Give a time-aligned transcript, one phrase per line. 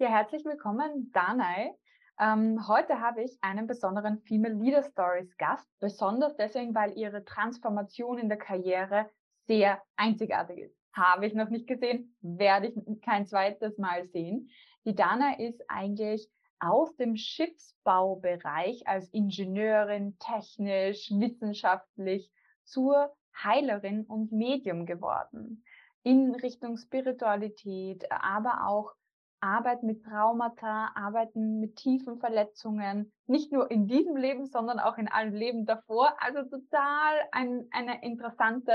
[0.00, 1.74] Ja, herzlich willkommen, Danai.
[2.18, 8.16] Ähm, heute habe ich einen besonderen Female Leader Stories Gast, besonders deswegen, weil ihre Transformation
[8.16, 9.10] in der Karriere
[9.46, 10.74] sehr einzigartig ist.
[10.94, 14.48] Habe ich noch nicht gesehen, werde ich kein zweites Mal sehen.
[14.86, 16.30] Die Dana ist eigentlich
[16.60, 22.32] aus dem Schiffsbaubereich als Ingenieurin, technisch, wissenschaftlich
[22.64, 25.62] zur Heilerin und Medium geworden.
[26.02, 28.94] In Richtung Spiritualität, aber auch
[29.40, 35.08] Arbeit mit Traumata, Arbeiten mit tiefen Verletzungen, nicht nur in diesem Leben, sondern auch in
[35.08, 36.14] allen Leben davor.
[36.20, 38.72] Also total ein, eine interessante,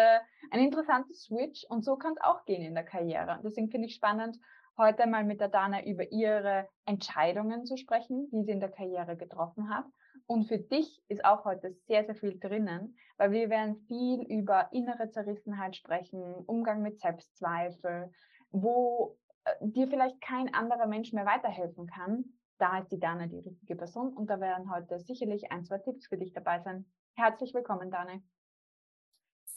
[0.52, 3.40] ein interessanter Switch und so kann es auch gehen in der Karriere.
[3.44, 4.38] Deswegen finde ich spannend,
[4.78, 9.16] heute mal mit der Dana über ihre Entscheidungen zu sprechen, die sie in der Karriere
[9.16, 9.86] getroffen hat.
[10.28, 14.70] Und für dich ist auch heute sehr, sehr viel drinnen, weil wir werden viel über
[14.72, 18.12] innere Zerrissenheit sprechen, Umgang mit Selbstzweifel,
[18.52, 19.18] wo
[19.62, 22.26] dir vielleicht kein anderer Mensch mehr weiterhelfen kann,
[22.58, 26.08] da ist die Dana die richtige Person und da werden heute sicherlich ein, zwei Tipps
[26.08, 26.86] für dich dabei sein.
[27.16, 28.22] Herzlich willkommen, Dana.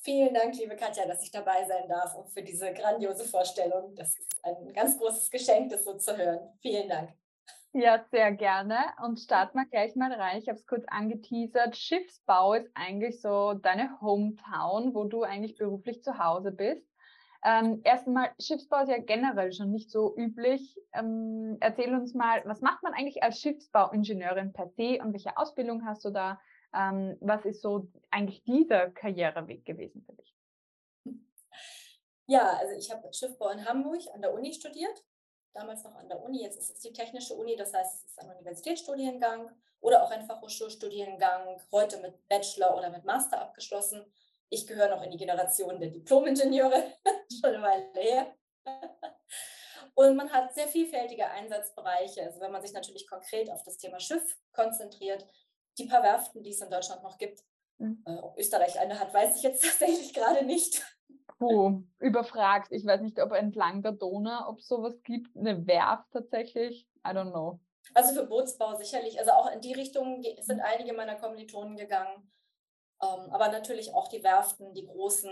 [0.01, 3.95] Vielen Dank, liebe Katja, dass ich dabei sein darf und für diese grandiose Vorstellung.
[3.95, 6.41] Das ist ein ganz großes Geschenk, das so zu hören.
[6.61, 7.11] Vielen Dank.
[7.73, 8.79] Ja, sehr gerne.
[9.05, 10.39] Und starten wir gleich mal rein.
[10.39, 11.77] Ich habe es kurz angeteasert.
[11.77, 16.88] Schiffsbau ist eigentlich so deine Hometown, wo du eigentlich beruflich zu Hause bist.
[17.45, 20.77] Ähm, erstmal, Schiffsbau ist ja generell schon nicht so üblich.
[20.93, 25.87] Ähm, erzähl uns mal, was macht man eigentlich als Schiffsbauingenieurin per se und welche Ausbildung
[25.87, 26.41] hast du da?
[26.75, 30.35] Ähm, was ist so eigentlich dieser Karriereweg gewesen für dich?
[32.27, 35.03] Ja, also ich habe Schiffbau in Hamburg an der Uni studiert,
[35.55, 38.21] damals noch an der Uni, jetzt ist es die Technische Uni, das heißt, es ist
[38.21, 39.51] ein Universitätsstudiengang
[39.81, 44.05] oder auch ein Fachhochschulstudiengang, heute mit Bachelor oder mit Master abgeschlossen
[44.51, 46.83] ich gehöre noch in die Generation der Diplom-Ingenieure,
[47.41, 48.35] schon eine Weile her.
[49.95, 52.23] Und man hat sehr vielfältige Einsatzbereiche.
[52.23, 55.27] Also wenn man sich natürlich konkret auf das Thema Schiff konzentriert,
[55.77, 57.43] die paar Werften, die es in Deutschland noch gibt,
[57.79, 58.03] mhm.
[58.07, 60.85] äh, ob Österreich eine hat, weiß ich jetzt tatsächlich gerade nicht.
[61.39, 62.73] Puh, überfragt.
[62.73, 66.87] Ich weiß nicht, ob entlang der Donau, ob sowas gibt, eine Werft tatsächlich.
[67.07, 67.61] I don't know.
[67.95, 69.19] Also für Bootsbau sicherlich.
[69.19, 72.31] Also auch in die Richtung sind einige meiner Kommilitonen gegangen.
[73.03, 75.31] Ähm, aber natürlich auch die Werften, die großen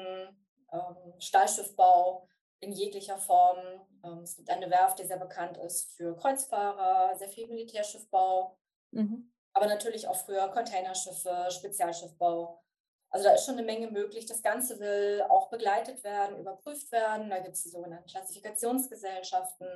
[0.72, 2.28] ähm, Stahlschiffbau
[2.60, 3.58] in jeglicher Form.
[4.04, 8.56] Ähm, es gibt eine Werft, die sehr bekannt ist für Kreuzfahrer, sehr viel Militärschiffbau,
[8.92, 9.32] mhm.
[9.52, 12.62] aber natürlich auch früher Containerschiffe, Spezialschiffbau.
[13.10, 14.26] Also da ist schon eine Menge möglich.
[14.26, 17.30] Das Ganze will auch begleitet werden, überprüft werden.
[17.30, 19.68] Da gibt es die sogenannten Klassifikationsgesellschaften.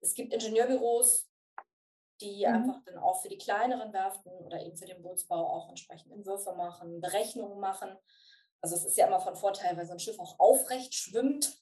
[0.00, 1.27] Es gibt Ingenieurbüros,
[2.20, 2.54] die mhm.
[2.54, 6.54] einfach dann auch für die kleineren Werften oder eben für den Bootsbau auch entsprechend Entwürfe
[6.54, 7.96] machen, Berechnungen machen.
[8.60, 11.56] Also es ist ja immer von Vorteil, weil so ein Schiff auch aufrecht schwimmt.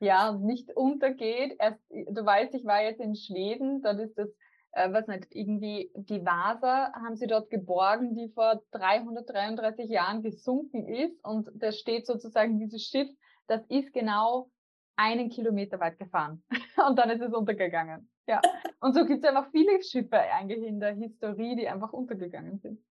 [0.00, 1.56] Ja, nicht untergeht.
[1.58, 4.28] Erst, du weißt, ich war jetzt in Schweden, dort ist das,
[4.72, 10.88] äh, was nicht, irgendwie die Vasa haben sie dort geborgen, die vor 333 Jahren gesunken
[10.88, 13.08] ist und da steht sozusagen dieses Schiff,
[13.46, 14.50] das ist genau
[14.96, 16.42] einen Kilometer weit gefahren
[16.86, 18.11] und dann ist es untergegangen.
[18.26, 18.40] Ja,
[18.80, 22.84] und so gibt es einfach viele Schiffe eigentlich in der Historie, die einfach untergegangen sind.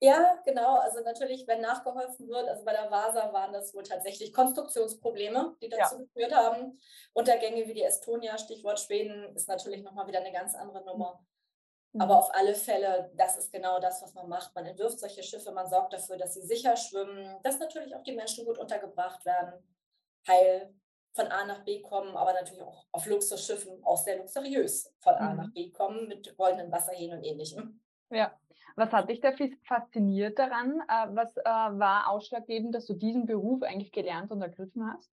[0.00, 0.76] Ja, genau.
[0.78, 5.68] Also natürlich, wenn nachgeholfen wird, also bei der Vasa waren das wohl tatsächlich Konstruktionsprobleme, die
[5.68, 6.00] dazu ja.
[6.02, 6.78] geführt haben.
[7.14, 11.24] Untergänge wie die Estonia, Stichwort Schweden, ist natürlich nochmal wieder eine ganz andere Nummer.
[11.92, 12.00] Mhm.
[12.02, 14.54] Aber auf alle Fälle, das ist genau das, was man macht.
[14.54, 18.14] Man entwirft solche Schiffe, man sorgt dafür, dass sie sicher schwimmen, dass natürlich auch die
[18.14, 19.54] Menschen gut untergebracht werden,
[20.28, 20.74] heil
[21.14, 25.30] von A nach B kommen, aber natürlich auch auf Luxusschiffen auch sehr luxuriös von A
[25.30, 25.36] mhm.
[25.36, 27.80] nach B kommen mit goldenen Wasserhähnen und ähnlichem.
[28.10, 28.36] Ja.
[28.76, 29.32] Was hat dich da
[29.62, 30.80] fasziniert daran?
[30.88, 35.08] Äh, was äh, war ausschlaggebend, dass du diesen Beruf eigentlich gelernt und ergriffen hast?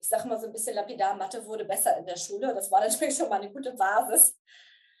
[0.00, 2.54] Ich sage mal so ein bisschen lapidar, Mathe wurde besser in der Schule.
[2.54, 4.38] Das war natürlich schon mal eine gute Basis.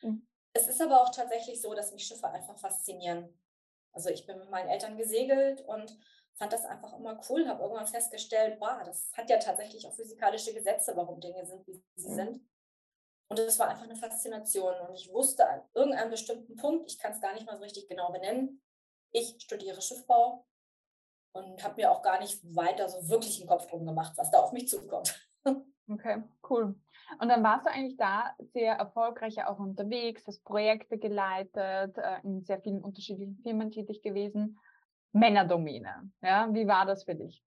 [0.02, 0.26] Mhm.
[0.52, 3.40] Es ist aber auch tatsächlich so, dass mich Schiffe einfach faszinieren.
[3.92, 5.96] Also ich bin mit meinen Eltern gesegelt und
[6.40, 10.54] fand das einfach immer cool, habe irgendwann festgestellt, boah, das hat ja tatsächlich auch physikalische
[10.54, 12.14] Gesetze, warum Dinge sind, wie sie mhm.
[12.14, 12.48] sind.
[13.28, 14.74] Und das war einfach eine Faszination.
[14.88, 17.88] Und ich wusste an irgendeinem bestimmten Punkt, ich kann es gar nicht mal so richtig
[17.88, 18.62] genau benennen,
[19.12, 20.46] ich studiere Schiffbau
[21.32, 24.38] und habe mir auch gar nicht weiter so wirklich einen Kopf drum gemacht, was da
[24.38, 25.28] auf mich zukommt.
[25.92, 26.76] Okay, cool.
[27.18, 32.44] Und dann warst du eigentlich da sehr erfolgreich auch unterwegs, hast Projekte geleitet, äh, in
[32.44, 34.56] sehr vielen unterschiedlichen Firmen tätig gewesen.
[35.12, 36.10] Männerdomäne.
[36.22, 37.42] Ja, wie war das für dich?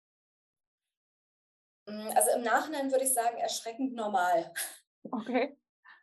[1.86, 4.52] Mm, also im Nachhinein würde ich sagen, erschreckend normal.
[5.10, 5.56] Okay.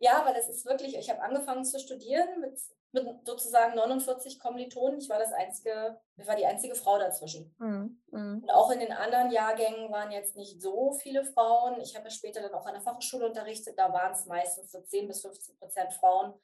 [0.00, 2.60] Ja, weil es ist wirklich, ich habe angefangen zu studieren mit,
[2.92, 4.98] mit sozusagen 49 Kommilitonen.
[4.98, 7.54] Ich war das einzige, ich war die einzige Frau dazwischen.
[7.58, 8.02] Mhm.
[8.10, 8.40] mhm.
[8.42, 11.80] Und auch in den anderen Jahrgängen waren jetzt nicht so viele Frauen.
[11.80, 14.80] Ich habe ja später dann auch an der Fachschule unterrichtet, da waren es meistens so
[14.80, 16.34] 10 bis 15 Prozent Frauen.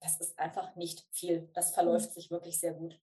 [0.00, 1.50] Das ist einfach nicht viel.
[1.52, 2.14] Das verläuft mhm.
[2.14, 2.98] sich wirklich sehr gut.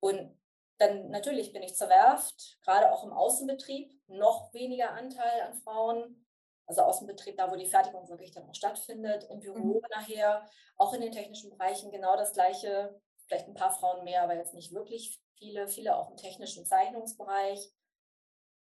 [0.00, 0.38] Und
[0.78, 6.26] dann natürlich bin ich zur Werft, gerade auch im Außenbetrieb, noch weniger Anteil an Frauen.
[6.66, 9.86] Also Außenbetrieb, da wo die Fertigung wirklich dann auch stattfindet, im Büro mhm.
[9.90, 14.34] nachher, auch in den technischen Bereichen genau das gleiche, vielleicht ein paar Frauen mehr, aber
[14.34, 17.72] jetzt nicht wirklich viele, viele auch im technischen Zeichnungsbereich,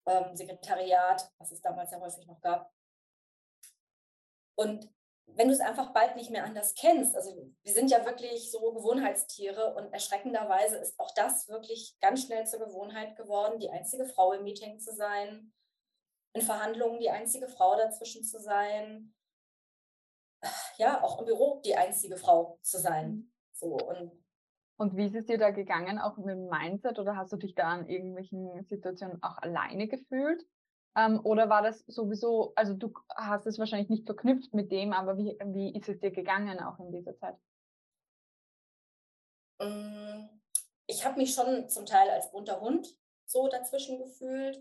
[0.07, 2.71] ähm, Sekretariat, was es damals ja häufig noch gab.
[4.57, 4.89] Und
[5.27, 8.73] wenn du es einfach bald nicht mehr anders kennst, also wir sind ja wirklich so
[8.73, 14.33] Gewohnheitstiere und erschreckenderweise ist auch das wirklich ganz schnell zur Gewohnheit geworden, die einzige Frau
[14.33, 15.53] im Meeting zu sein,
[16.33, 19.15] in Verhandlungen die einzige Frau dazwischen zu sein,
[20.77, 23.11] ja, auch im Büro die einzige Frau zu sein.
[23.11, 23.33] Mhm.
[23.53, 24.27] So und
[24.79, 27.55] und wie ist es dir da gegangen, auch mit dem Mindset, oder hast du dich
[27.55, 30.47] da in irgendwelchen Situationen auch alleine gefühlt?
[30.97, 35.19] Ähm, oder war das sowieso, also du hast es wahrscheinlich nicht verknüpft mit dem, aber
[35.19, 37.37] wie, wie ist es dir gegangen auch in dieser Zeit?
[39.61, 40.29] Mm,
[40.87, 42.97] ich habe mich schon zum Teil als bunter Hund
[43.27, 44.57] so dazwischen gefühlt.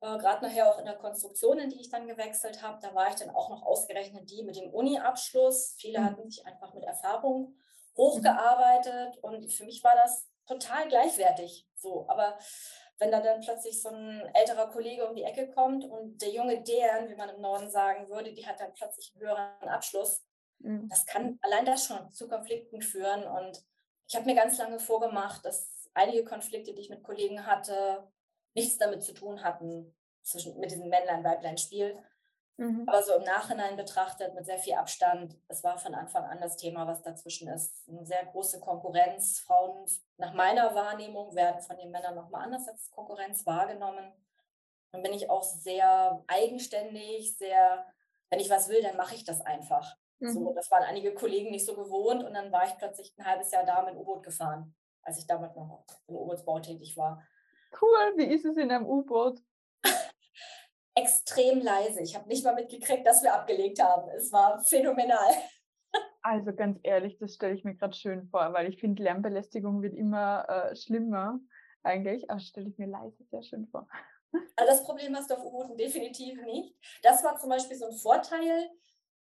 [0.00, 3.08] Äh, Gerade nachher auch in der Konstruktion, in die ich dann gewechselt habe, da war
[3.08, 5.74] ich dann auch noch ausgerechnet die mit dem Uni-Abschluss.
[5.76, 6.04] Viele mhm.
[6.04, 7.56] hatten sich einfach mit Erfahrung
[7.96, 11.68] hochgearbeitet und für mich war das total gleichwertig.
[11.74, 12.38] So, aber
[13.02, 16.62] wenn da dann plötzlich so ein älterer Kollege um die Ecke kommt und der junge
[16.62, 20.22] deren, wie man im Norden sagen würde, die hat dann plötzlich einen höheren Abschluss.
[20.60, 20.88] Mhm.
[20.88, 23.24] Das kann allein das schon zu Konflikten führen.
[23.24, 23.60] Und
[24.06, 28.06] ich habe mir ganz lange vorgemacht, dass einige Konflikte, die ich mit Kollegen hatte,
[28.54, 31.98] nichts damit zu tun hatten, zwischen, mit diesem Männlein-Weiblein-Spiel,
[32.58, 32.84] Mhm.
[32.86, 36.56] Aber so im Nachhinein betrachtet, mit sehr viel Abstand, es war von Anfang an das
[36.56, 37.88] Thema, was dazwischen ist.
[37.88, 39.40] Eine sehr große Konkurrenz.
[39.40, 39.86] Frauen,
[40.18, 44.12] nach meiner Wahrnehmung, werden von den Männern nochmal anders als Konkurrenz wahrgenommen.
[44.92, 47.86] Dann bin ich auch sehr eigenständig, sehr,
[48.30, 49.96] wenn ich was will, dann mache ich das einfach.
[50.18, 50.32] Mhm.
[50.32, 53.50] So, das waren einige Kollegen nicht so gewohnt und dann war ich plötzlich ein halbes
[53.50, 57.26] Jahr da mit U-Boot gefahren, als ich damit noch im U-Bootsbau tätig war.
[57.80, 59.40] Cool, wie ist es in einem U-Boot?
[60.94, 62.02] Extrem leise.
[62.02, 64.10] Ich habe nicht mal mitgekriegt, dass wir abgelegt haben.
[64.10, 65.32] Es war phänomenal.
[66.22, 69.94] Also ganz ehrlich, das stelle ich mir gerade schön vor, weil ich finde, Lärmbelästigung wird
[69.94, 71.40] immer äh, schlimmer
[71.82, 73.88] eigentlich, aber stelle ich mir leise sehr schön vor.
[74.56, 76.74] Also das Problem hast du auf U-Booten definitiv nicht.
[77.02, 78.70] Das war zum Beispiel so ein Vorteil.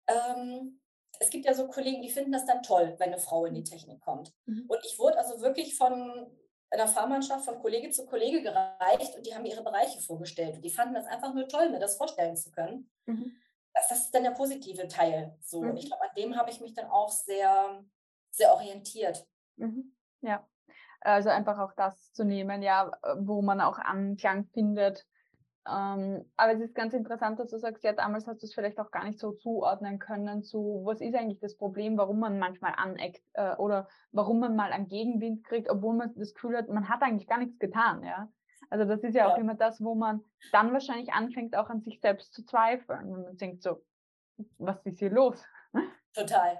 [0.07, 0.81] Ähm,
[1.21, 3.63] es gibt ja so Kollegen, die finden das dann toll, wenn eine Frau in die
[3.63, 4.33] Technik kommt.
[4.45, 4.65] Mhm.
[4.67, 6.29] Und ich wurde also wirklich von
[6.71, 10.55] in der Fahrmannschaft von Kollege zu Kollege gereicht und die haben ihre Bereiche vorgestellt.
[10.55, 12.89] Und die fanden das einfach nur toll, mir das vorstellen zu können.
[13.05, 13.35] Mhm.
[13.73, 15.35] Das, das, ist dann der positive Teil.
[15.41, 15.61] So.
[15.61, 15.71] Mhm.
[15.71, 17.83] Und ich glaube, an dem habe ich mich dann auch sehr,
[18.31, 19.25] sehr orientiert.
[19.55, 19.95] Mhm.
[20.21, 20.47] Ja.
[21.01, 25.07] Also einfach auch das zu nehmen, ja, wo man auch Anklang findet,
[25.69, 28.79] ähm, aber es ist ganz interessant, dass du sagst, ja, damals hast du es vielleicht
[28.79, 32.73] auch gar nicht so zuordnen können zu, was ist eigentlich das Problem, warum man manchmal
[32.75, 36.89] aneckt äh, oder warum man mal einen Gegenwind kriegt, obwohl man das Gefühl hat, man
[36.89, 38.29] hat eigentlich gar nichts getan, ja.
[38.69, 39.33] Also das ist ja, ja.
[39.33, 43.11] auch immer das, wo man dann wahrscheinlich anfängt, auch an sich selbst zu zweifeln.
[43.11, 43.83] Und man denkt so,
[44.57, 45.43] was ist hier los?
[46.13, 46.59] Total.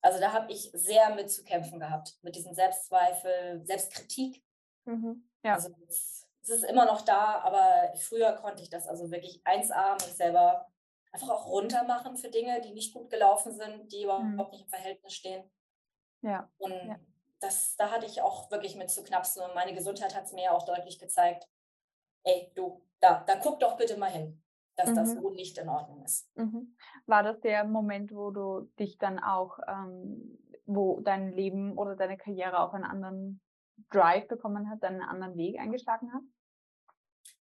[0.00, 4.42] Also da habe ich sehr mit zu kämpfen gehabt, mit diesem Selbstzweifel, Selbstkritik.
[4.84, 5.28] Mhm.
[5.44, 5.54] Ja.
[5.54, 9.94] Also das es ist immer noch da, aber früher konnte ich das also wirklich 1A
[9.94, 10.66] mich selber
[11.12, 14.46] einfach auch runter machen für Dinge, die nicht gut gelaufen sind, die überhaupt mhm.
[14.50, 15.50] nicht im Verhältnis stehen.
[16.22, 16.48] Ja.
[16.58, 16.98] Und ja.
[17.40, 20.44] Das, da hatte ich auch wirklich mit zu knapsen und meine Gesundheit hat es mir
[20.44, 21.48] ja auch deutlich gezeigt,
[22.22, 24.40] ey, du, da, da guck doch bitte mal hin,
[24.76, 24.94] dass mhm.
[24.94, 26.30] das so nicht in Ordnung ist.
[26.36, 26.76] Mhm.
[27.06, 32.16] War das der Moment, wo du dich dann auch, ähm, wo dein Leben oder deine
[32.16, 33.40] Karriere auch einen anderen
[33.90, 36.22] Drive bekommen hat, einen anderen Weg eingeschlagen hat?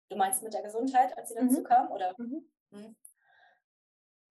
[0.10, 1.64] Du meinst mit der Gesundheit, als sie dazu mhm.
[1.64, 1.92] kam?
[1.92, 2.14] Oder?
[2.18, 2.50] Mhm.
[2.72, 2.96] Mhm.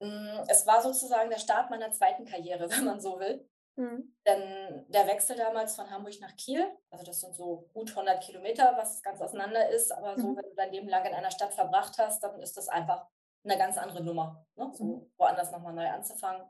[0.01, 3.49] Mm, es war sozusagen der Start meiner zweiten Karriere, wenn man so will.
[3.77, 4.17] Mhm.
[4.27, 8.77] Denn der Wechsel damals von Hamburg nach Kiel, also das sind so gut 100 Kilometer,
[8.77, 10.37] was ganz auseinander ist, aber so, mhm.
[10.37, 13.07] wenn du dein Leben lang in einer Stadt verbracht hast, dann ist das einfach
[13.45, 14.71] eine ganz andere Nummer, ne?
[14.75, 16.43] so woanders nochmal neu anzufangen.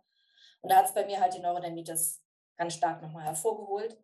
[0.62, 2.22] Und da hat es bei mir halt die Neurodermitis
[2.56, 4.02] ganz stark nochmal hervorgeholt.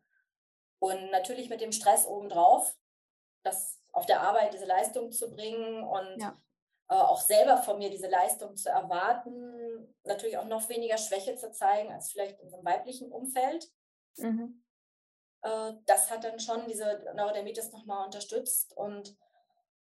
[0.84, 2.76] Und natürlich mit dem Stress obendrauf,
[3.42, 6.38] das auf der Arbeit diese Leistung zu bringen und ja.
[6.90, 11.50] äh, auch selber von mir diese Leistung zu erwarten, natürlich auch noch weniger Schwäche zu
[11.52, 13.66] zeigen als vielleicht in so einem weiblichen Umfeld.
[14.18, 14.62] Mhm.
[15.40, 19.16] Äh, das hat dann schon diese Neurodermitis nochmal unterstützt und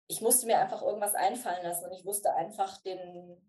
[0.07, 3.47] ich musste mir einfach irgendwas einfallen lassen und ich wusste einfach den,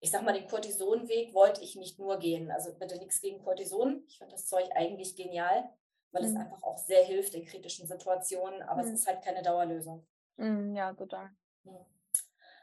[0.00, 2.50] ich sag mal, den Cortisonweg wollte ich nicht nur gehen.
[2.50, 4.02] Also bitte nichts gegen Cortison.
[4.08, 5.70] Ich finde das Zeug eigentlich genial,
[6.12, 6.28] weil mhm.
[6.28, 8.88] es einfach auch sehr hilft in kritischen Situationen, aber mhm.
[8.88, 10.06] es ist halt keine Dauerlösung.
[10.36, 11.30] Mhm, ja, total.
[11.64, 11.86] Mhm.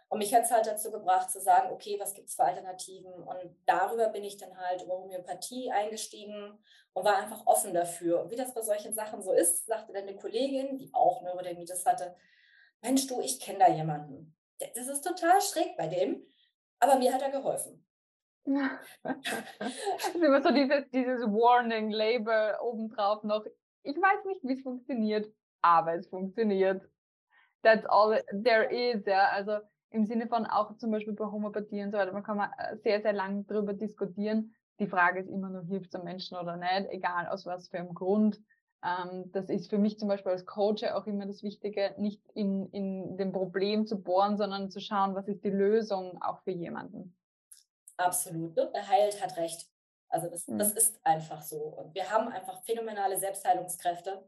[0.08, 3.12] Und mich hat es halt dazu gebracht zu sagen, okay, was gibt es für Alternativen?
[3.12, 6.58] Und darüber bin ich dann halt über Homöopathie eingestiegen
[6.94, 8.22] und war einfach offen dafür.
[8.22, 11.86] Und wie das bei solchen Sachen so ist, sagte dann eine Kollegin, die auch Neurodermitis
[11.86, 12.16] hatte,
[12.82, 14.36] Mensch, du, ich kenne da jemanden.
[14.76, 16.24] Das ist total schräg bei dem,
[16.80, 17.86] aber mir hat er geholfen.
[18.46, 23.46] Ist immer so dieses, dieses Warning-Label obendrauf noch.
[23.84, 26.88] Ich weiß nicht, wie es funktioniert, aber es funktioniert.
[27.64, 29.30] That's all there is, ja.
[29.30, 29.60] Also
[29.90, 32.78] im Sinne von auch zum Beispiel bei Homöopathie und so weiter, man kann mal äh,
[32.78, 34.54] sehr, sehr lange darüber diskutieren.
[34.80, 37.80] Die Frage ist immer nur, hilft es am Menschen oder nicht, egal aus was für
[37.80, 38.40] einem Grund.
[38.84, 42.68] Ähm, das ist für mich zum Beispiel als Coach auch immer das Wichtige, nicht in,
[42.72, 47.16] in dem Problem zu bohren, sondern zu schauen, was ist die Lösung auch für jemanden.
[47.98, 48.56] Absolut.
[48.56, 48.72] Ne?
[48.88, 49.70] Heilt hat recht.
[50.10, 50.58] Also das, mhm.
[50.58, 51.58] das ist einfach so.
[51.58, 54.28] Und wir haben einfach phänomenale Selbstheilungskräfte.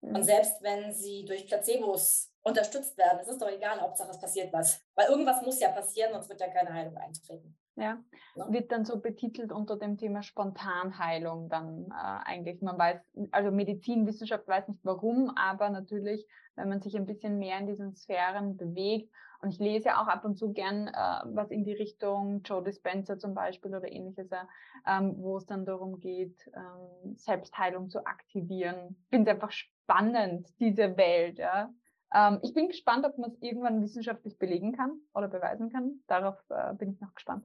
[0.00, 0.16] Mhm.
[0.16, 3.20] Und selbst wenn sie durch Placebos unterstützt werden.
[3.20, 4.84] Es ist doch egal, Hauptsache es passiert was.
[4.94, 7.56] Weil irgendwas muss ja passieren, sonst wird ja keine Heilung eintreten.
[7.74, 8.52] Ja, ja.
[8.52, 12.60] wird dann so betitelt unter dem Thema Spontanheilung dann äh, eigentlich.
[12.60, 17.58] Man weiß, also Medizinwissenschaft weiß nicht warum, aber natürlich, wenn man sich ein bisschen mehr
[17.58, 19.10] in diesen Sphären bewegt.
[19.42, 23.18] Und ich lese auch ab und zu gern äh, was in die Richtung Joe Dispenza
[23.18, 28.96] zum Beispiel oder ähnliches, äh, wo es dann darum geht, ähm, Selbstheilung zu aktivieren.
[29.02, 31.40] Ich finde es einfach spannend, diese Welt.
[31.40, 31.74] Ja?
[32.14, 36.04] Ähm, ich bin gespannt, ob man es irgendwann wissenschaftlich belegen kann oder beweisen kann.
[36.06, 37.44] Darauf äh, bin ich noch gespannt.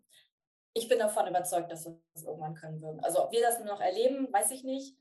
[0.73, 2.99] Ich bin davon überzeugt, dass wir das irgendwann können würden.
[2.99, 4.95] Also ob wir das nur noch erleben, weiß ich nicht.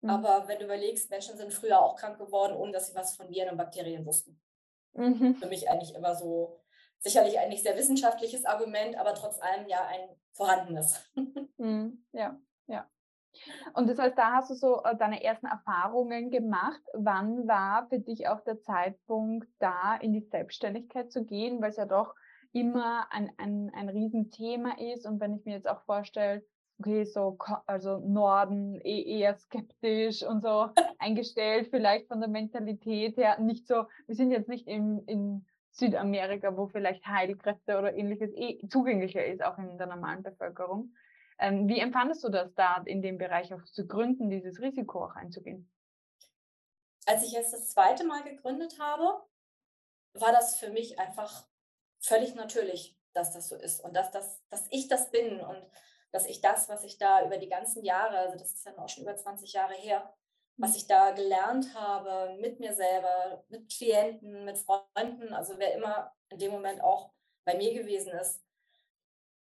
[0.00, 0.08] Mhm.
[0.08, 3.28] Aber wenn du überlegst, Menschen sind früher auch krank geworden, ohne dass sie was von
[3.28, 4.40] Viren und Bakterien wussten.
[4.94, 5.36] Mhm.
[5.36, 6.62] Für mich eigentlich immer so,
[7.02, 11.00] sicherlich ein nicht sehr wissenschaftliches Argument, aber trotz allem ja ein vorhandenes.
[11.58, 12.04] Mhm.
[12.10, 12.90] Ja, ja.
[13.74, 16.80] Und das heißt, da hast du so äh, deine ersten Erfahrungen gemacht.
[16.92, 21.76] Wann war für dich auch der Zeitpunkt da, in die Selbstständigkeit zu gehen, weil es
[21.76, 22.16] ja doch
[22.52, 25.06] immer ein, ein, ein Riesenthema ist.
[25.06, 26.44] Und wenn ich mir jetzt auch vorstelle,
[26.78, 27.36] okay, so,
[27.66, 33.86] also Norden eh eher skeptisch und so eingestellt, vielleicht von der Mentalität her, nicht so,
[34.06, 39.42] wir sind jetzt nicht in, in Südamerika, wo vielleicht Heilkräfte oder ähnliches eh zugänglicher ist,
[39.42, 40.94] auch in der normalen Bevölkerung.
[41.38, 45.16] Ähm, wie empfandest du das da in dem Bereich auch zu gründen, dieses Risiko auch
[45.16, 45.70] einzugehen?
[47.06, 49.22] Als ich jetzt das zweite Mal gegründet habe,
[50.14, 51.46] war das für mich einfach
[52.00, 55.66] völlig natürlich, dass das so ist und dass, das, dass ich das bin und
[56.12, 58.88] dass ich das, was ich da über die ganzen Jahre, also das ist ja auch
[58.88, 60.14] schon über 20 Jahre her,
[60.56, 60.76] was mhm.
[60.76, 66.38] ich da gelernt habe mit mir selber, mit Klienten, mit Freunden, also wer immer in
[66.38, 67.12] dem Moment auch
[67.44, 68.42] bei mir gewesen ist,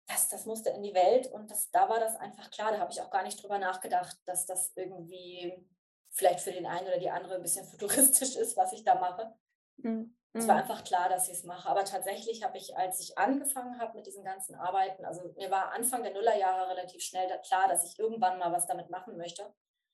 [0.07, 2.71] das, das musste in die Welt und das, da war das einfach klar.
[2.71, 5.65] Da habe ich auch gar nicht drüber nachgedacht, dass das irgendwie
[6.11, 9.33] vielleicht für den einen oder die andere ein bisschen futuristisch ist, was ich da mache.
[9.77, 10.15] Mhm.
[10.35, 10.61] Es war mhm.
[10.61, 11.69] einfach klar, dass ich es mache.
[11.69, 15.71] Aber tatsächlich habe ich, als ich angefangen habe mit diesen ganzen Arbeiten, also mir war
[15.71, 19.53] Anfang der Nullerjahre relativ schnell klar, dass ich irgendwann mal was damit machen möchte.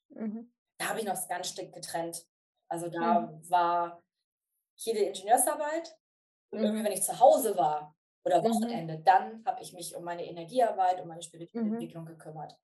[0.10, 0.52] Mhm.
[0.78, 2.26] Da habe ich noch ganz strikt getrennt.
[2.70, 3.50] Also da mhm.
[3.50, 4.02] war
[4.76, 5.98] jede Ingenieursarbeit.
[6.52, 6.86] Und irgendwie, mhm.
[6.86, 8.46] wenn ich zu Hause war, oder mhm.
[8.46, 9.00] Wochenende.
[9.00, 11.68] Dann habe ich mich um meine Energiearbeit, um meine spirituelle.
[11.68, 12.58] Entwicklung gekümmert.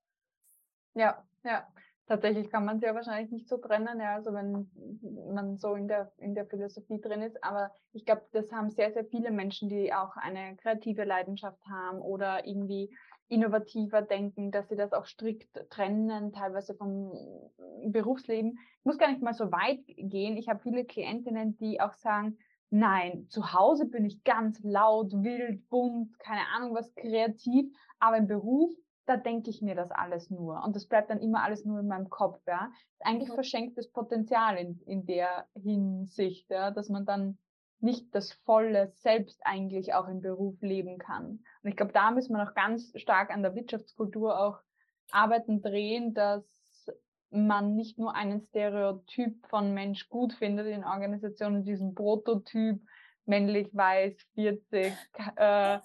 [0.94, 1.66] Ja, ja.
[2.06, 4.70] Tatsächlich kann man es ja wahrscheinlich nicht so trennen, ja, also wenn
[5.34, 7.42] man so in der, in der Philosophie drin ist.
[7.42, 12.00] Aber ich glaube, das haben sehr, sehr viele Menschen, die auch eine kreative Leidenschaft haben
[12.00, 12.96] oder irgendwie
[13.28, 17.12] innovativer denken, dass sie das auch strikt trennen, teilweise vom
[17.86, 18.56] Berufsleben.
[18.78, 20.36] Ich muss gar nicht mal so weit gehen.
[20.36, 22.38] Ich habe viele Klientinnen, die auch sagen,
[22.70, 28.26] Nein, zu Hause bin ich ganz laut, wild, bunt, keine Ahnung was, kreativ, aber im
[28.26, 28.74] Beruf,
[29.06, 30.62] da denke ich mir das alles nur.
[30.64, 32.70] Und das bleibt dann immer alles nur in meinem Kopf, ja.
[33.00, 33.34] Eigentlich mhm.
[33.34, 37.38] verschenktes Potenzial in, in der Hinsicht, ja, dass man dann
[37.80, 41.44] nicht das volle Selbst eigentlich auch im Beruf leben kann.
[41.62, 44.58] Und ich glaube, da müssen wir noch ganz stark an der Wirtschaftskultur auch
[45.10, 46.44] arbeiten, drehen, dass
[47.30, 52.80] man nicht nur einen Stereotyp von Mensch gut findet in Organisationen, diesen Prototyp,
[53.26, 54.92] männlich, weiß, 40,
[55.36, 55.78] äh,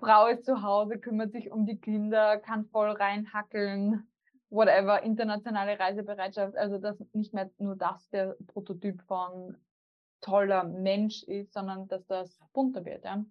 [0.00, 4.08] Frau ist zu Hause, kümmert sich um die Kinder, kann voll reinhackeln,
[4.50, 9.56] whatever, internationale Reisebereitschaft, also dass nicht mehr nur das der Prototyp von
[10.20, 13.04] toller Mensch ist, sondern dass das bunter wird.
[13.04, 13.24] Ja?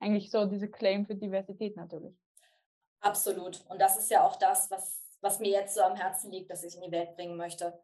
[0.00, 2.14] Eigentlich so diese Claim für Diversität natürlich.
[3.00, 3.64] Absolut.
[3.68, 6.62] Und das ist ja auch das, was was mir jetzt so am Herzen liegt, dass
[6.62, 7.78] ich in die Welt bringen möchte,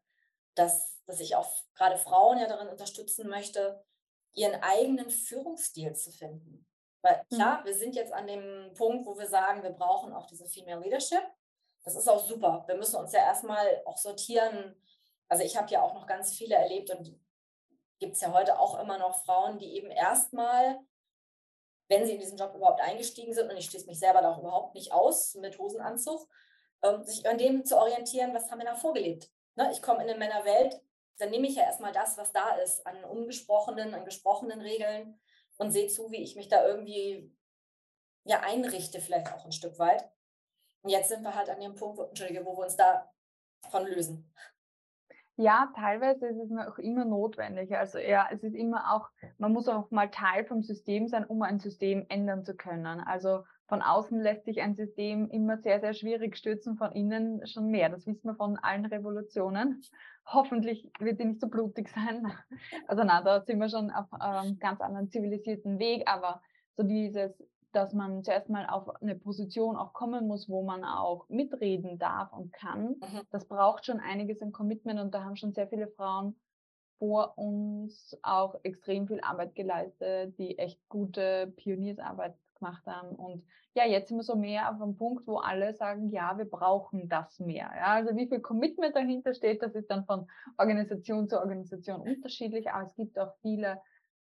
[0.55, 3.85] dass, dass ich auch gerade Frauen ja darin unterstützen möchte,
[4.35, 6.67] ihren eigenen Führungsstil zu finden.
[7.05, 7.67] Weil klar, mhm.
[7.67, 11.23] wir sind jetzt an dem Punkt, wo wir sagen, wir brauchen auch diese Female Leadership.
[11.85, 12.65] Das ist auch super.
[12.67, 14.75] Wir müssen uns ja erstmal auch sortieren.
[15.29, 17.15] Also ich habe ja auch noch ganz viele erlebt und
[18.01, 20.81] gibt es ja heute auch immer noch Frauen, die eben erstmal,
[21.89, 24.39] wenn sie in diesen Job überhaupt eingestiegen sind, und ich schließe mich selber da auch
[24.39, 26.27] überhaupt nicht aus mit Hosenanzug,
[26.83, 29.31] ähm, sich an dem zu orientieren, was haben wir da vorgelebt.
[29.57, 29.71] Ne?
[29.73, 30.81] Ich komme in eine Männerwelt,
[31.19, 35.21] dann nehme ich ja erstmal das, was da ist, an ungesprochenen, an gesprochenen Regeln
[35.59, 37.33] und sehe zu, wie ich mich da irgendwie
[38.25, 40.11] ja einrichte, vielleicht auch ein Stück weit.
[40.83, 44.35] Und jetzt sind wir halt an dem Punkt, wo, Entschuldige, wo wir uns davon lösen.
[45.37, 47.77] Ja, teilweise ist es auch immer notwendig.
[47.77, 49.09] Also ja, es ist immer auch,
[49.39, 53.01] man muss auch mal Teil vom System sein, um ein System ändern zu können.
[53.01, 57.71] Also von außen lässt sich ein System immer sehr, sehr schwierig stürzen, von innen schon
[57.71, 57.89] mehr.
[57.89, 59.83] Das wissen wir von allen Revolutionen.
[60.27, 62.31] Hoffentlich wird die nicht so blutig sein.
[62.89, 66.43] Also na, da sind wir schon auf einem ganz anderen zivilisierten Weg, aber
[66.77, 67.43] so dieses,
[67.73, 72.33] dass man zuerst mal auf eine Position auch kommen muss, wo man auch mitreden darf
[72.33, 73.23] und kann, mhm.
[73.31, 76.37] das braucht schon einiges an Commitment und da haben schon sehr viele Frauen
[76.99, 83.15] vor uns auch extrem viel Arbeit geleistet, die echt gute Pioniersarbeit gemacht haben.
[83.17, 83.45] Und
[83.75, 87.09] ja, jetzt sind wir so mehr auf einem Punkt, wo alle sagen, ja, wir brauchen
[87.09, 87.71] das mehr.
[87.77, 90.27] Ja, also wie viel Commitment dahinter steht, das ist dann von
[90.59, 93.81] Organisation zu Organisation unterschiedlich, aber es gibt auch viele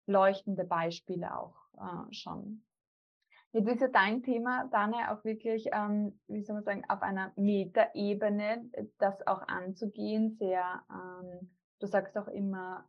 [0.07, 2.63] leuchtende Beispiele auch äh, schon.
[3.53, 7.33] Jetzt ist ja dein Thema, Dana, auch wirklich, ähm, wie soll man sagen, auf einer
[7.35, 12.85] Metaebene äh, das auch anzugehen, sehr, ähm, du sagst auch immer,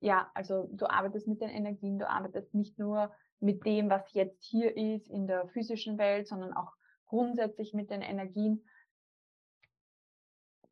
[0.00, 3.10] ja, also du arbeitest mit den Energien, du arbeitest nicht nur
[3.40, 6.72] mit dem, was jetzt hier ist in der physischen Welt, sondern auch
[7.06, 8.68] grundsätzlich mit den Energien.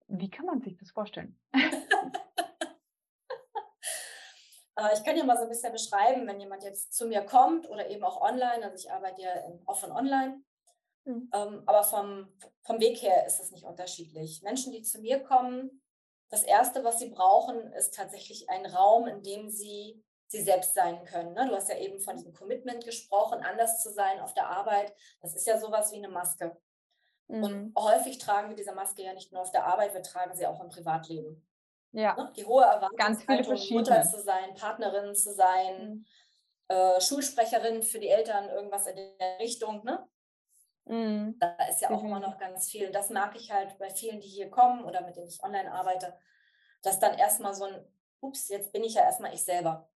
[0.09, 1.39] Wie kann man sich das vorstellen?
[4.75, 7.69] Äh, ich kann ja mal so ein bisschen beschreiben, wenn jemand jetzt zu mir kommt
[7.69, 10.43] oder eben auch online, also ich arbeite ja von online,
[11.05, 11.31] mhm.
[11.35, 14.43] Ähm, aber vom, vom Weg her ist es nicht unterschiedlich.
[14.43, 15.83] Menschen, die zu mir kommen,
[16.31, 20.03] das Erste, was sie brauchen, ist tatsächlich ein Raum, in dem sie
[20.33, 21.35] sie selbst sein können.
[21.35, 21.47] Ne?
[21.49, 24.93] Du hast ja eben von diesem Commitment gesprochen, anders zu sein auf der Arbeit.
[25.21, 26.57] Das ist ja sowas wie eine Maske.
[27.29, 27.45] Mhm.
[27.45, 30.47] Und häufig tragen wir diese Maske ja nicht nur auf der Arbeit, wir tragen sie
[30.47, 31.47] auch im Privatleben.
[31.93, 32.17] Ja.
[32.17, 32.33] Ne?
[32.35, 36.07] Die hohe Erwartungshaltung, Mutter zu sein, Partnerin zu sein, mhm.
[36.69, 39.85] äh, Schulsprecherin für die Eltern, irgendwas in der Richtung.
[39.85, 40.09] Ne?
[40.87, 41.37] Mhm.
[41.39, 42.87] Da ist ja auch immer noch ganz viel.
[42.87, 45.71] Und das merke ich halt bei vielen, die hier kommen oder mit denen ich online
[45.71, 46.19] arbeite,
[46.83, 47.85] dass dann erstmal so ein,
[48.21, 49.92] ups, jetzt bin ich ja erstmal ich selber.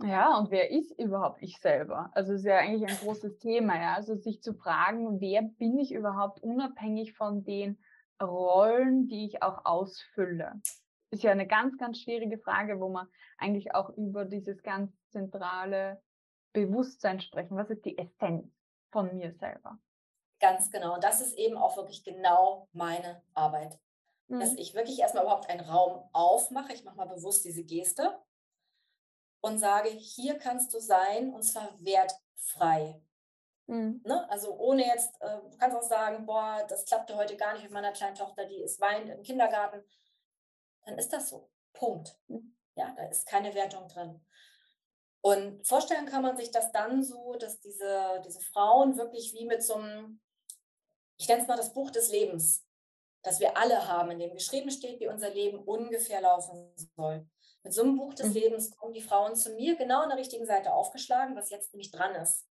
[0.00, 2.10] Ja, und wer ist überhaupt ich selber?
[2.14, 3.94] Also es ist ja eigentlich ein großes Thema, ja.
[3.94, 7.82] Also sich zu fragen, wer bin ich überhaupt unabhängig von den
[8.22, 10.60] Rollen, die ich auch ausfülle?
[11.10, 13.08] Ist ja eine ganz, ganz schwierige Frage, wo man
[13.38, 16.00] eigentlich auch über dieses ganz zentrale
[16.52, 17.56] Bewusstsein sprechen.
[17.56, 18.46] Was ist die Essenz
[18.92, 19.78] von mir selber?
[20.40, 20.94] Ganz genau.
[20.94, 23.78] Und das ist eben auch wirklich genau meine Arbeit.
[24.28, 24.38] Mhm.
[24.38, 26.72] Dass ich wirklich erstmal überhaupt einen Raum aufmache.
[26.72, 28.16] Ich mache mal bewusst diese Geste
[29.48, 33.02] und sage, hier kannst du sein und zwar wertfrei.
[33.66, 34.02] Mhm.
[34.04, 34.28] Ne?
[34.30, 37.72] Also ohne jetzt, äh, du kannst auch sagen, boah, das klappte heute gar nicht mit
[37.72, 39.82] meiner kleinen Tochter, die ist weinend im Kindergarten.
[40.84, 41.50] Dann ist das so.
[41.72, 42.18] Punkt.
[42.28, 42.56] Mhm.
[42.76, 44.24] Ja, da ist keine Wertung drin.
[45.20, 49.62] Und vorstellen kann man sich das dann so, dass diese, diese Frauen wirklich wie mit
[49.62, 50.20] so einem,
[51.16, 52.64] ich nenne es mal das Buch des Lebens,
[53.22, 57.28] das wir alle haben, in dem geschrieben steht, wie unser Leben ungefähr laufen soll.
[57.62, 58.34] Mit so einem Buch des mhm.
[58.34, 61.90] Lebens kommen die Frauen zu mir genau an der richtigen Seite aufgeschlagen, was jetzt nämlich
[61.90, 62.46] dran ist.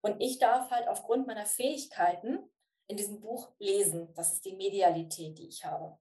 [0.00, 2.38] Und ich darf halt aufgrund meiner Fähigkeiten
[2.86, 4.12] in diesem Buch lesen.
[4.14, 5.98] Das ist die Medialität, die ich habe.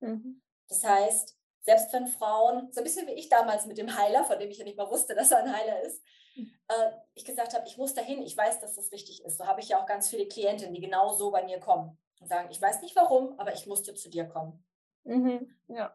[0.00, 0.42] Mhm.
[0.68, 4.38] Das heißt, selbst wenn Frauen, so ein bisschen wie ich damals mit dem Heiler, von
[4.38, 6.02] dem ich ja nicht mal wusste, dass er ein Heiler ist,
[6.36, 6.52] mhm.
[6.68, 9.38] äh, ich gesagt habe, ich muss dahin, ich weiß, dass das richtig ist.
[9.38, 12.28] So habe ich ja auch ganz viele Klientinnen, die genau so bei mir kommen und
[12.28, 14.64] sagen, ich weiß nicht warum, aber ich musste zu dir kommen.
[15.04, 15.54] Mhm.
[15.68, 15.94] Ja.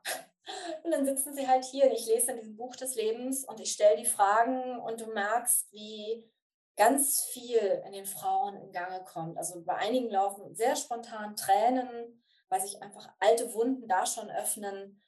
[0.84, 3.60] Und dann sitzen sie halt hier und ich lese in diesem Buch des Lebens und
[3.60, 6.30] ich stelle die Fragen und du merkst, wie
[6.76, 9.38] ganz viel in den Frauen in Gange kommt.
[9.38, 15.04] Also bei einigen laufen sehr spontan Tränen, weil sich einfach alte Wunden da schon öffnen.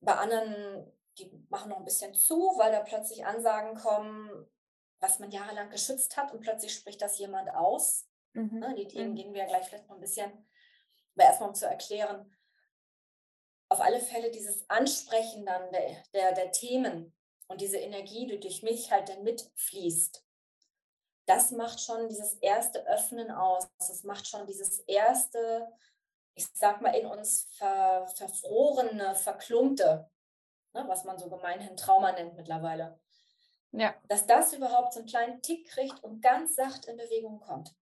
[0.00, 4.46] Bei anderen, die machen noch ein bisschen zu, weil da plötzlich Ansagen kommen,
[4.98, 8.08] was man jahrelang geschützt hat und plötzlich spricht das jemand aus.
[8.32, 8.58] Mhm.
[8.58, 9.16] Ne, die Themen mhm.
[9.16, 10.32] gehen wir ja gleich vielleicht noch ein bisschen,
[11.14, 12.34] aber erstmal um zu erklären,
[13.68, 17.14] auf alle Fälle dieses Ansprechen dann der, der, der Themen
[17.48, 20.24] und diese Energie, die durch mich halt dann mitfließt,
[21.26, 23.68] das macht schon dieses erste Öffnen aus.
[23.78, 25.72] Das macht schon dieses erste,
[26.34, 30.10] ich sag mal, in uns ver, verfrorene, verklumpte,
[30.74, 33.00] ne, was man so gemeinhin Trauma nennt mittlerweile.
[33.72, 33.94] Ja.
[34.08, 37.74] Dass das überhaupt so einen kleinen Tick kriegt und ganz sacht in Bewegung kommt.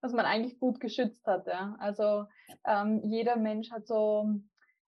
[0.00, 1.76] Was man eigentlich gut geschützt hat, ja.
[1.78, 2.24] Also
[2.64, 4.26] ähm, jeder Mensch hat so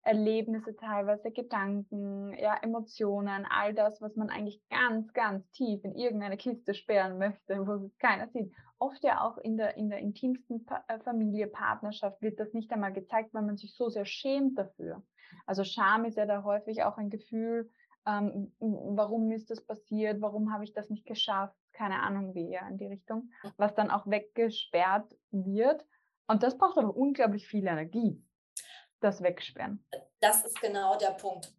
[0.10, 6.36] Erlebnisse teilweise, Gedanken, ja, Emotionen, all das, was man eigentlich ganz, ganz tief in irgendeine
[6.36, 8.52] Kiste sperren möchte, wo es keiner sieht.
[8.80, 12.72] Oft ja auch in der, in der intimsten pa äh, Familie, Partnerschaft wird das nicht
[12.72, 15.04] einmal gezeigt, weil man sich so sehr schämt dafür.
[15.45, 17.69] Also Scham ist ja da häufig auch ein Gefühl,
[18.08, 22.67] ähm, warum ist das passiert, warum habe ich das nicht geschafft, keine Ahnung wie, ja,
[22.67, 25.86] in die Richtung, was dann auch weggesperrt wird.
[26.26, 28.24] Und das braucht aber unglaublich viel Energie
[29.00, 29.84] das wegsperren.
[30.20, 31.54] Das ist genau der Punkt.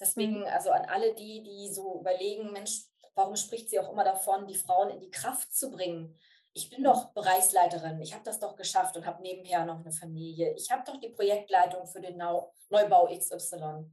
[0.00, 0.46] Deswegen, mhm.
[0.46, 4.54] also an alle die, die so überlegen, Mensch, warum spricht sie auch immer davon, die
[4.54, 6.18] Frauen in die Kraft zu bringen?
[6.54, 10.54] Ich bin doch Bereichsleiterin, ich habe das doch geschafft und habe nebenher noch eine Familie.
[10.54, 13.90] Ich habe doch die Projektleitung für den Neubau XY.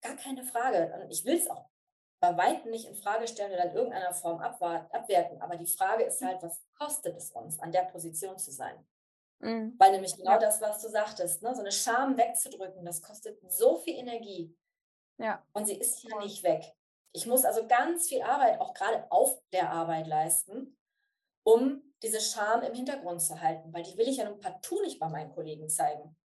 [0.00, 0.92] Gar keine Frage.
[1.02, 1.66] Und ich will es auch
[2.20, 5.40] bei weitem nicht in Frage stellen oder in irgendeiner Form abwerten.
[5.40, 8.86] Aber die Frage ist halt, was kostet es uns, an der Position zu sein?
[9.40, 9.74] Mhm.
[9.78, 10.38] Weil nämlich genau ja.
[10.38, 11.54] das, was du sagtest, ne?
[11.54, 14.56] so eine Scham wegzudrücken, das kostet so viel Energie.
[15.18, 15.44] Ja.
[15.52, 16.64] Und sie ist hier nicht weg.
[17.12, 20.76] Ich muss also ganz viel Arbeit, auch gerade auf der Arbeit leisten,
[21.44, 25.00] um diese Scham im Hintergrund zu halten, weil die will ich ja nun partout nicht
[25.00, 26.16] bei meinen Kollegen zeigen.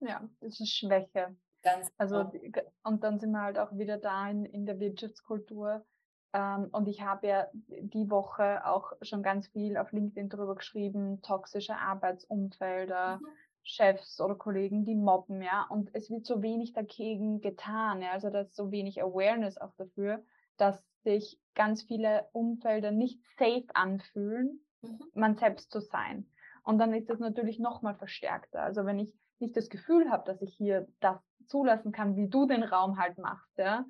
[0.00, 1.36] Ja, das ist Schwäche.
[1.62, 2.62] Ganz also, genau.
[2.84, 5.84] und dann sind wir halt auch wieder da in, in der Wirtschaftskultur,
[6.32, 11.22] ähm, und ich habe ja die Woche auch schon ganz viel auf LinkedIn darüber geschrieben,
[11.22, 13.26] toxische Arbeitsumfelder, mhm.
[13.62, 15.66] Chefs oder Kollegen, die mobben, ja.
[15.68, 18.12] Und es wird so wenig dagegen getan, ja.
[18.12, 20.22] Also da ist so wenig Awareness auch dafür,
[20.56, 25.00] dass sich ganz viele Umfelder nicht safe anfühlen, mhm.
[25.14, 26.28] man selbst zu sein.
[26.62, 28.62] Und dann ist das natürlich nochmal verstärkter.
[28.62, 32.46] Also wenn ich nicht das Gefühl habe, dass ich hier das zulassen kann, wie du
[32.46, 33.84] den Raum halt machst, ja,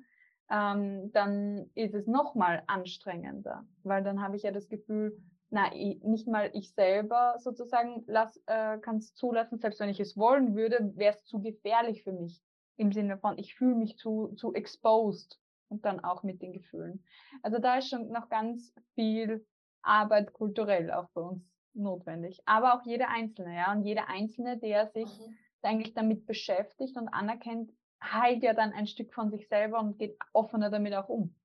[0.51, 5.17] ähm, dann ist es noch mal anstrengender, weil dann habe ich ja das Gefühl,
[5.49, 10.17] na, ich, nicht mal ich selber sozusagen äh, kann es zulassen, selbst wenn ich es
[10.17, 12.41] wollen würde, wäre es zu gefährlich für mich.
[12.77, 17.03] Im Sinne von, ich fühle mich zu, zu exposed und dann auch mit den Gefühlen.
[17.43, 19.45] Also da ist schon noch ganz viel
[19.81, 22.41] Arbeit kulturell auch bei uns notwendig.
[22.45, 23.71] Aber auch jeder Einzelne, ja.
[23.71, 25.37] Und jeder Einzelne, der sich mhm.
[25.61, 30.17] eigentlich damit beschäftigt und anerkennt, heilt ja dann ein Stück von sich selber und geht
[30.33, 31.35] offener damit auch um.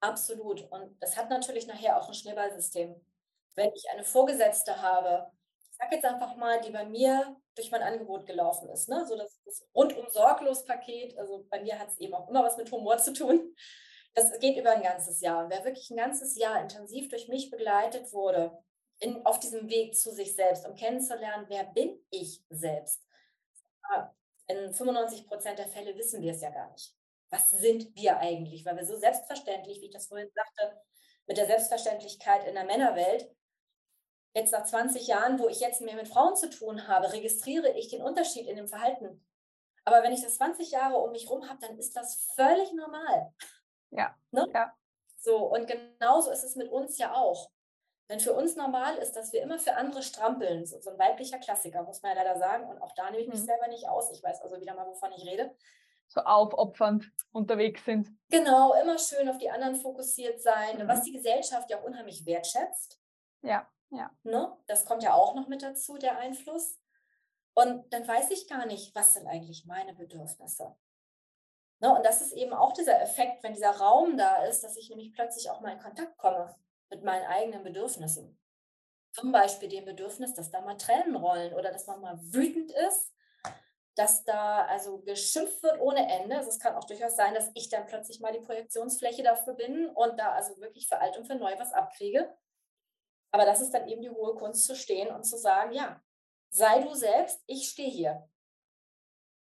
[0.00, 0.70] Absolut.
[0.70, 2.94] Und das hat natürlich nachher auch ein Schneeballsystem.
[3.54, 5.30] Wenn ich eine Vorgesetzte habe,
[5.70, 9.04] ich sage jetzt einfach mal, die bei mir durch mein Angebot gelaufen ist, ne?
[9.06, 12.56] so das, das rundum sorglos Paket, also bei mir hat es eben auch immer was
[12.56, 13.54] mit Humor zu tun.
[14.14, 15.44] Das geht über ein ganzes Jahr.
[15.44, 18.58] Und wer wirklich ein ganzes Jahr intensiv durch mich begleitet wurde,
[18.98, 23.02] in, auf diesem Weg zu sich selbst, um kennenzulernen, wer bin ich selbst,
[24.50, 26.94] in 95 Prozent der Fälle wissen wir es ja gar nicht.
[27.30, 28.64] Was sind wir eigentlich?
[28.64, 30.80] Weil wir so selbstverständlich, wie ich das vorhin sagte,
[31.26, 33.30] mit der Selbstverständlichkeit in der Männerwelt,
[34.34, 37.88] jetzt nach 20 Jahren, wo ich jetzt mehr mit Frauen zu tun habe, registriere ich
[37.88, 39.24] den Unterschied in dem Verhalten.
[39.84, 43.32] Aber wenn ich das 20 Jahre um mich herum habe, dann ist das völlig normal.
[43.90, 44.14] Ja.
[44.30, 44.46] Ne?
[44.52, 44.72] ja.
[45.16, 47.50] So, und genauso ist es mit uns ja auch.
[48.10, 51.38] Wenn für uns normal ist, dass wir immer für andere strampeln, so, so ein weiblicher
[51.38, 53.44] Klassiker, muss man ja leider sagen, und auch da nehme ich mich mhm.
[53.44, 54.10] selber nicht aus.
[54.10, 55.56] Ich weiß also wieder mal, wovon ich rede.
[56.08, 58.08] So aufopfernd unterwegs sind.
[58.28, 60.88] Genau, immer schön auf die anderen fokussiert sein, mhm.
[60.88, 63.00] was die Gesellschaft ja auch unheimlich wertschätzt.
[63.42, 64.10] Ja, ja.
[64.24, 64.56] Ne?
[64.66, 66.80] Das kommt ja auch noch mit dazu, der Einfluss.
[67.54, 70.74] Und dann weiß ich gar nicht, was sind eigentlich meine Bedürfnisse.
[71.78, 71.94] Ne?
[71.94, 75.12] Und das ist eben auch dieser Effekt, wenn dieser Raum da ist, dass ich nämlich
[75.12, 76.56] plötzlich auch mal in Kontakt komme
[76.90, 78.38] mit meinen eigenen Bedürfnissen.
[79.12, 83.12] Zum Beispiel dem Bedürfnis, dass da mal Tränen rollen oder dass man mal wütend ist,
[83.96, 86.36] dass da also geschimpft wird ohne Ende.
[86.36, 89.88] Also es kann auch durchaus sein, dass ich dann plötzlich mal die Projektionsfläche dafür bin
[89.88, 92.32] und da also wirklich für alt und für neu was abkriege.
[93.32, 96.02] Aber das ist dann eben die hohe Kunst zu stehen und zu sagen, ja,
[96.50, 98.28] sei du selbst, ich stehe hier.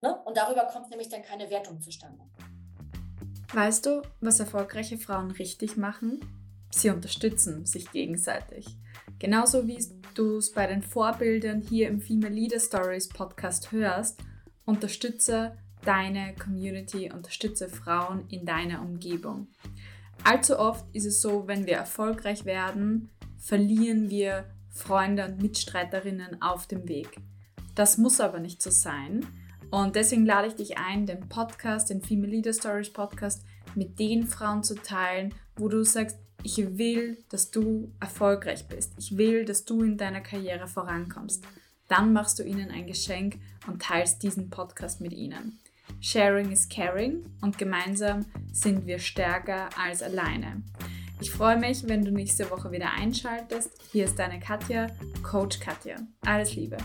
[0.02, 0.22] Ne?
[0.24, 2.24] Und darüber kommt nämlich dann keine Wertung zustande.
[3.54, 6.45] Weißt du, was erfolgreiche Frauen richtig machen?
[6.76, 8.68] Sie unterstützen sich gegenseitig.
[9.18, 9.82] Genauso wie
[10.14, 14.20] du es bei den Vorbildern hier im Female Leader Stories Podcast hörst,
[14.66, 19.48] unterstütze deine Community, unterstütze Frauen in deiner Umgebung.
[20.26, 26.68] Allzu oft ist es so, wenn wir erfolgreich werden, verlieren wir Freunde und Mitstreiterinnen auf
[26.68, 27.22] dem Weg.
[27.74, 29.26] Das muss aber nicht so sein.
[29.72, 34.28] Und deswegen lade ich dich ein, den Podcast, den Female Leader Stories Podcast mit den
[34.28, 38.94] Frauen zu teilen, wo du sagst, ich will, dass du erfolgreich bist.
[38.98, 41.44] Ich will, dass du in deiner Karriere vorankommst.
[41.88, 45.60] Dann machst du ihnen ein Geschenk und teilst diesen Podcast mit ihnen.
[46.02, 50.64] Sharing is caring und gemeinsam sind wir stärker als alleine.
[51.22, 53.72] Ich freue mich, wenn du nächste Woche wieder einschaltest.
[53.92, 54.88] Hier ist deine Katja,
[55.24, 55.96] Coach Katja.
[56.22, 56.78] Alles Liebe.